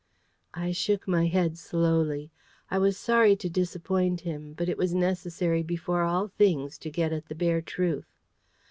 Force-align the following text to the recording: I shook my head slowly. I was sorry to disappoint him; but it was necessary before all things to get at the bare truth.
I 0.55 0.71
shook 0.71 1.07
my 1.07 1.27
head 1.27 1.59
slowly. 1.59 2.31
I 2.71 2.79
was 2.79 2.97
sorry 2.97 3.35
to 3.35 3.47
disappoint 3.47 4.21
him; 4.21 4.53
but 4.53 4.67
it 4.67 4.75
was 4.75 4.95
necessary 4.95 5.61
before 5.61 6.01
all 6.01 6.27
things 6.29 6.79
to 6.79 6.89
get 6.89 7.13
at 7.13 7.27
the 7.27 7.35
bare 7.35 7.61
truth. 7.61 8.07